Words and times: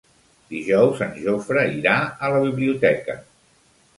Dijous 0.53 1.01
en 1.07 1.11
Jofre 1.25 1.67
irà 1.81 1.93
a 2.27 2.31
la 2.37 2.41
biblioteca. 2.47 3.19